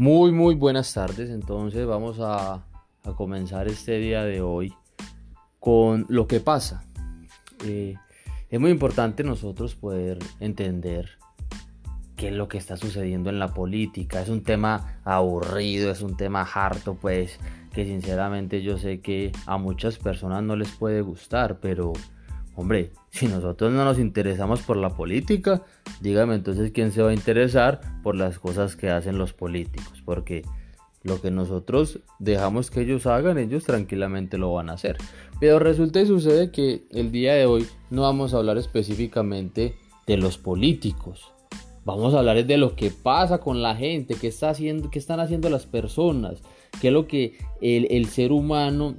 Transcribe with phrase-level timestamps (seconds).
[0.00, 1.28] Muy, muy buenas tardes.
[1.28, 2.64] Entonces vamos a,
[3.18, 4.72] comenzar este día de hoy
[5.58, 6.86] con lo que pasa.
[7.66, 7.96] Eh,
[8.48, 11.18] es muy importante nosotros poder entender
[12.16, 14.22] qué es lo que está sucediendo en la política.
[14.22, 17.38] Es un tema aburrido, es un tema harto, pues
[17.74, 21.92] que sinceramente yo sé que a muchas personas no les puede gustar, pero
[22.60, 25.62] Hombre, si nosotros no nos interesamos por la política,
[26.02, 30.42] dígame entonces quién se va a interesar por las cosas que hacen los políticos, porque
[31.02, 34.98] lo que nosotros dejamos que ellos hagan, ellos tranquilamente lo van a hacer.
[35.40, 40.18] Pero resulta y sucede que el día de hoy no vamos a hablar específicamente de
[40.18, 41.32] los políticos.
[41.86, 45.18] Vamos a hablar de lo que pasa con la gente, qué, está haciendo, qué están
[45.18, 46.42] haciendo las personas,
[46.78, 48.96] qué es lo que el, el ser humano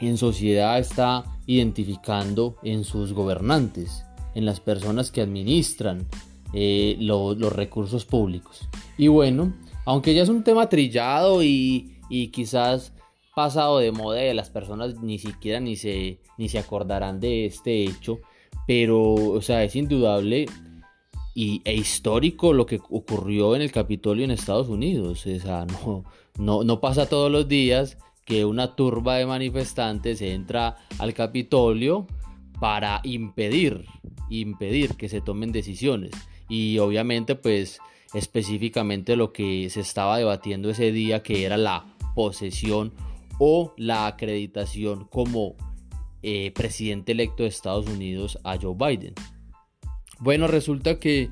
[0.00, 4.04] en sociedad está identificando en sus gobernantes,
[4.34, 6.06] en las personas que administran
[6.52, 8.68] eh, los recursos públicos.
[8.98, 9.54] Y bueno,
[9.84, 11.92] aunque ya es un tema trillado y,
[12.32, 12.92] quizás
[13.34, 17.84] pasado de moda y las personas ni siquiera ni se, ni se acordarán de este
[17.84, 18.20] hecho,
[18.66, 20.46] pero o sea, es indudable
[21.34, 25.26] y, e histórico lo que ocurrió en el Capitolio en Estados Unidos.
[25.26, 26.04] O sea, no,
[26.38, 32.06] no, no pasa todos los días que una turba de manifestantes entra al Capitolio
[32.60, 33.86] para impedir,
[34.28, 36.10] impedir que se tomen decisiones.
[36.48, 37.78] Y obviamente pues
[38.12, 42.92] específicamente lo que se estaba debatiendo ese día que era la posesión
[43.38, 45.54] o la acreditación como
[46.22, 49.14] eh, presidente electo de Estados Unidos a Joe Biden.
[50.18, 51.30] Bueno, resulta que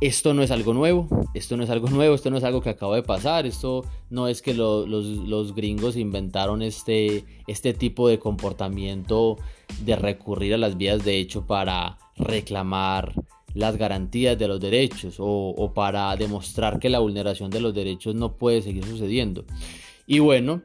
[0.00, 2.70] esto no es algo nuevo, esto no es algo nuevo, esto no es algo que
[2.70, 9.36] acaba de pasar, esto no es que los, gringos inventaron este, este tipo de comportamiento
[9.84, 13.12] de recurrir a las vías de hecho para reclamar
[13.54, 18.36] las garantías de los derechos o, para demostrar que la vulneración de los derechos no
[18.36, 19.44] puede seguir sucediendo.
[20.06, 20.62] Y bueno,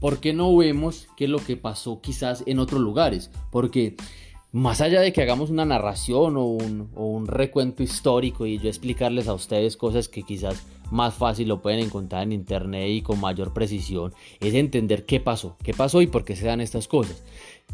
[0.00, 3.30] ¿por qué no vemos qué es lo que pasó quizás en otros lugares?
[3.52, 3.96] Porque
[4.52, 9.34] más allá de que hagamos una narración o un, recuento histórico y yo explicarles a
[9.34, 14.14] ustedes cosas que quizás más fácil lo pueden encontrar en internet y con mayor precisión,
[14.40, 17.22] es entender qué pasó, qué pasó y por qué se dan estas cosas.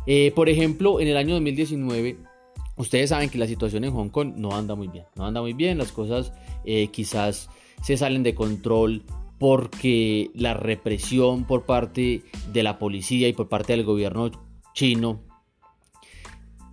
[0.07, 2.17] Eh, por ejemplo, en el año 2019,
[2.77, 5.53] ustedes saben que la situación en Hong Kong no anda muy bien, no anda muy
[5.53, 6.33] bien, las cosas
[6.65, 7.49] eh, quizás
[7.83, 9.05] se salen de control
[9.39, 14.33] porque la represión por parte de la policía y por parte del gobierno
[14.75, 15.21] chino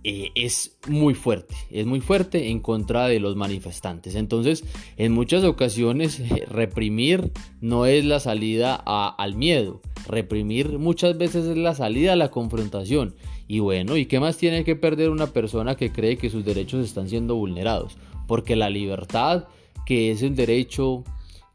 [0.04, 4.16] eh, es muy fuerte, es muy fuerte en contra de los manifestantes.
[4.16, 4.64] Entonces,
[4.96, 7.30] en muchas ocasiones, eh, reprimir
[7.60, 13.14] no es la salida al miedo, reprimir muchas veces es la salida a la confrontación.
[13.46, 16.84] Y bueno, ¿y qué más tiene que perder una persona que cree que sus derechos
[16.84, 17.96] están siendo vulnerados?
[18.26, 19.46] Porque la libertad,
[19.86, 21.04] que es el derecho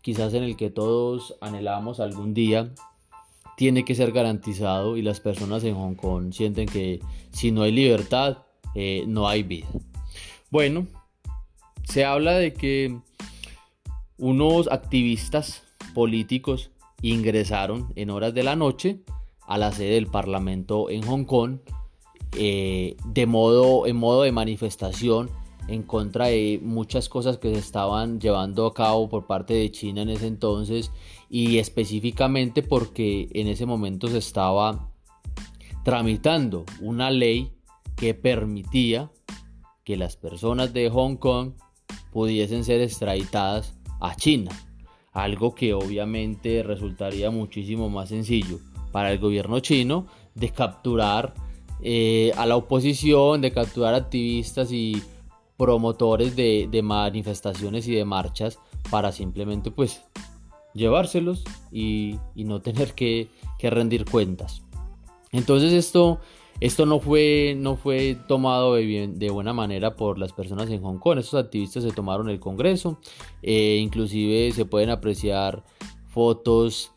[0.01, 2.71] quizás en el que todos anhelamos algún día,
[3.57, 6.99] tiene que ser garantizado y las personas en Hong Kong sienten que
[7.31, 8.45] si no hay libertad,
[8.75, 9.65] eh, no hay vida.
[10.51, 10.85] Bueno,
[11.83, 12.99] se habla de que
[14.19, 15.63] unos activistas
[15.95, 16.69] políticos
[17.01, 18.99] ingresaron en horas de la noche
[19.47, 21.57] a la sede del Parlamento en Hong Kong
[22.33, 25.31] eh, de modo, en modo de manifestación
[25.67, 30.01] en contra de muchas cosas que se estaban llevando a cabo por parte de China
[30.01, 30.91] en ese entonces
[31.29, 34.89] y específicamente porque en ese momento se estaba
[35.83, 37.51] tramitando una ley
[37.95, 39.11] que permitía
[39.83, 41.53] que las personas de Hong Kong
[42.11, 44.51] pudiesen ser extraditadas a China,
[45.13, 48.59] algo que obviamente resultaría muchísimo más sencillo
[48.91, 51.33] para el gobierno chino de capturar
[51.81, 55.01] eh, a la oposición, de capturar activistas y
[55.57, 58.59] promotores de, manifestaciones y de marchas
[58.89, 60.03] para simplemente pues
[60.73, 63.29] llevárselos y, no tener que,
[63.59, 64.61] rendir cuentas.
[65.31, 66.19] Entonces esto,
[66.61, 70.99] esto no, fue, no fue tomado de, de, buena manera por las personas en Hong
[70.99, 71.17] Kong.
[71.17, 72.99] Estos activistas se tomaron el Congreso,
[73.41, 75.63] eh, inclusive se pueden apreciar
[76.07, 76.91] fotos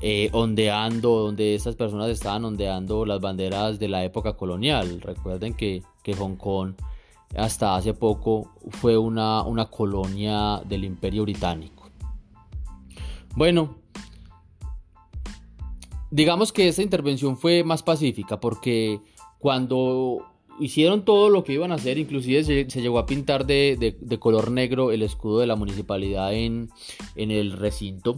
[0.00, 5.00] eh, ondeando, donde estas personas estaban ondeando las banderas de la época colonial.
[5.00, 6.74] Recuerden que, que Hong Kong
[7.34, 11.90] hasta hace poco fue una, una colonia del imperio británico.
[13.34, 13.76] Bueno,
[16.10, 19.00] digamos que esta intervención fue más pacífica porque
[19.38, 20.24] cuando
[20.58, 24.92] hicieron todo lo que iban a hacer, inclusive se, llegó a pintar de, color negro
[24.92, 26.70] el escudo de la municipalidad en,
[27.14, 28.16] en el recinto.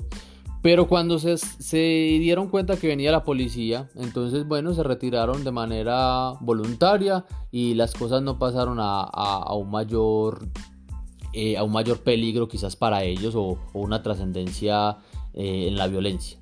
[0.60, 1.36] Pero cuando se,
[1.76, 7.94] dieron cuenta que venía la policía, entonces bueno, se retiraron de manera voluntaria y las
[7.94, 10.48] cosas no pasaron a, un mayor
[11.32, 14.98] eh, a un mayor peligro quizás para ellos o, una trascendencia
[15.32, 16.38] eh, en la violencia.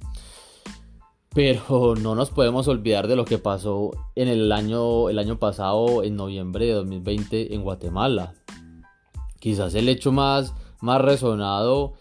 [1.35, 6.03] Pero no nos podemos olvidar de lo que pasó en el año, el año pasado,
[6.03, 8.33] en noviembre de 2020, en Guatemala.
[9.39, 11.93] Quizás el hecho más, más resonado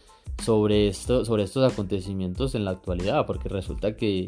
[0.44, 4.28] sobre, esto, sobre estos acontecimientos en la actualidad, porque resulta que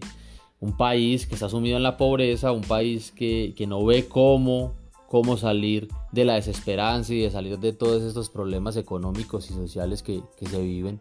[0.60, 4.74] un país que está sumido en la pobreza, un país que, no ve cómo,
[5.08, 10.02] cómo salir de la desesperanza y de salir de todos estos problemas económicos y sociales
[10.02, 11.00] que, que se viven,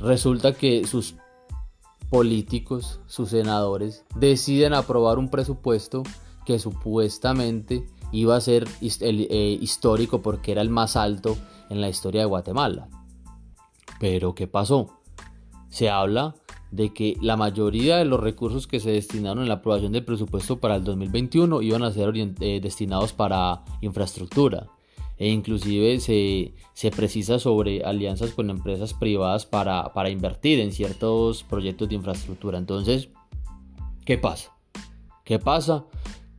[0.00, 1.14] resulta que sus
[2.10, 6.02] políticos, sus senadores, deciden aprobar un presupuesto
[6.44, 11.36] que supuestamente iba a ser eh, histórico porque era el más alto
[11.70, 12.88] en la historia de Guatemala.
[14.00, 15.00] Pero ¿qué pasó?
[15.68, 16.34] Se habla
[16.70, 20.58] de que la mayoría de los recursos que se destinaron en la aprobación del presupuesto
[20.58, 24.68] para el 2021 iban a ser eh, destinados para infraestructura
[25.16, 31.94] e inclusive se, precisa sobre alianzas con empresas privadas para, invertir en ciertos proyectos de
[31.94, 32.58] infraestructura.
[32.58, 33.10] Entonces,
[34.04, 34.52] ¿qué pasa?
[35.24, 35.84] ¿Qué pasa?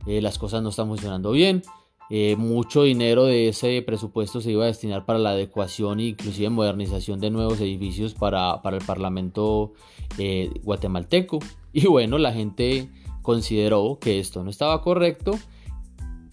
[0.06, 1.62] Eh, las cosas no están funcionando bien.
[2.08, 6.48] Eh, mucho dinero de ese presupuesto se iba a destinar para la adecuación e inclusive
[6.50, 9.72] modernización de nuevos edificios para, el Parlamento
[10.18, 11.38] eh, guatemalteco.
[11.72, 12.88] Y bueno, la gente
[13.20, 15.32] consideró que esto no estaba correcto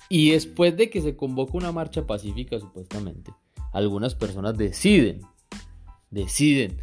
[0.07, 3.33] y después de que se convoca una marcha pacífica supuestamente,
[3.73, 5.19] algunas personas deciden,
[6.11, 6.77] deciden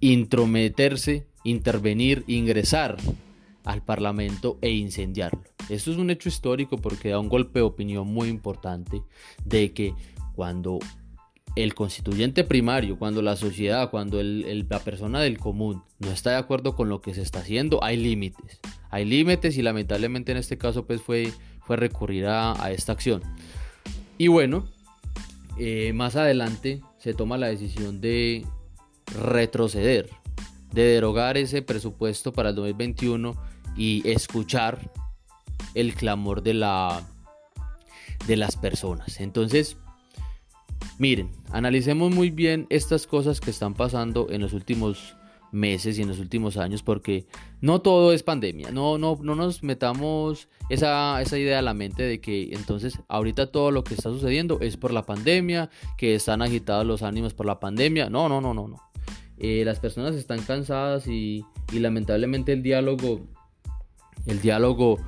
[0.00, 2.96] intrometerse, intervenir, ingresar
[3.64, 5.57] al Parlamento e incendiarlo.
[5.68, 9.02] Esto es un hecho histórico porque da un golpe de opinión muy importante
[9.44, 9.94] de que
[10.34, 10.78] cuando
[11.56, 16.76] el constituyente primario, cuando la sociedad, cuando la persona del común no está de acuerdo
[16.76, 18.60] con lo que se está haciendo, hay límites.
[18.90, 21.32] Hay límites y lamentablemente en este caso pues fue
[21.68, 23.22] fue recurrir a, esta acción.
[24.16, 24.64] Y bueno,
[25.58, 28.46] eh, más adelante se toma la decisión de
[29.22, 30.08] retroceder,
[30.72, 33.36] de derogar ese presupuesto para el 2021
[33.76, 34.90] y escuchar
[35.80, 37.02] el clamor de, la,
[38.26, 39.20] de las personas.
[39.20, 39.76] Entonces,
[40.98, 45.16] miren, analicemos muy bien estas cosas que están pasando en los últimos
[45.50, 47.26] meses y en los últimos años porque
[47.60, 52.20] no todo es pandemia, no, no, no nos metamos esa, idea a la mente de
[52.20, 56.84] que entonces ahorita todo lo que está sucediendo es por la pandemia, que están agitados
[56.84, 58.76] los ánimos por la pandemia, no, no, no, no, no.
[59.38, 63.20] Eh, las personas están cansadas y, y lamentablemente el diálogo,
[64.26, 64.98] el diálogo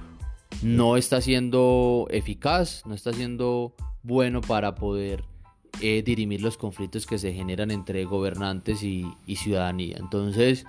[0.62, 5.25] no está siendo eficaz, no está siendo bueno para poder
[5.81, 9.97] eh, dirimir los conflictos que se generan entre gobernantes y, ciudadanía.
[9.99, 10.67] Entonces,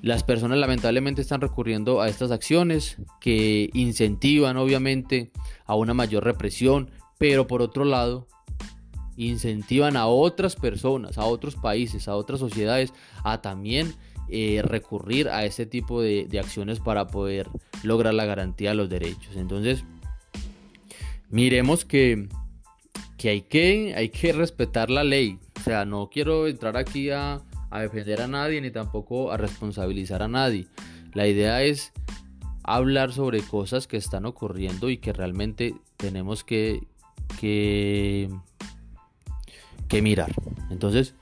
[0.00, 5.30] las personas lamentablemente están recurriendo a estas acciones que incentivan obviamente
[5.66, 8.26] a una mayor represión, pero por otro lado
[9.18, 12.94] incentivan a otras personas, a otros países, a otras sociedades
[13.24, 13.94] a también
[14.32, 17.48] eh, recurrir a este tipo de, de, acciones para poder
[17.82, 19.36] lograr la garantía de los derechos.
[19.36, 19.84] Entonces,
[21.30, 22.28] miremos que
[23.22, 25.38] que hay que, hay que respetar la ley.
[25.56, 27.40] O sea, no quiero entrar aquí a,
[27.70, 30.66] defender a nadie ni tampoco a responsabilizar a nadie.
[31.14, 31.92] La idea es
[32.64, 36.84] hablar sobre cosas que están ocurriendo y que realmente tenemos que,
[37.38, 38.28] que,
[39.86, 40.34] que mirar.
[40.70, 41.14] Entonces,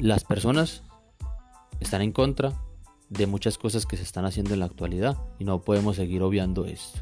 [0.00, 0.82] las personas
[1.84, 2.52] están en contra
[3.08, 6.66] de muchas cosas que se están haciendo en la actualidad y no podemos seguir obviando
[6.66, 6.98] esto.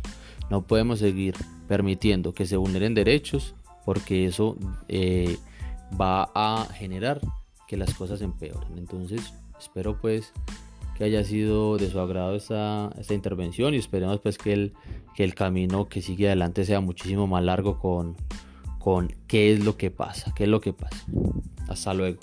[0.50, 1.34] No podemos seguir
[1.68, 4.56] permitiendo que se vulneren derechos porque eso
[4.88, 5.38] eh,
[5.98, 7.20] va a generar
[7.66, 8.76] que las cosas empeoren.
[8.76, 10.32] Entonces, espero pues
[10.96, 14.74] que haya sido de su agrado esta, esta intervención y esperemos pues que el,
[15.14, 18.16] que el camino que sigue adelante sea muchísimo más largo con,
[18.78, 21.06] con qué es lo que pasa, qué es lo que pasa.
[21.68, 22.18] Hasta luego.